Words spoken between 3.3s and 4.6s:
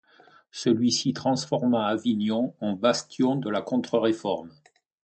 de la Contre-Réforme.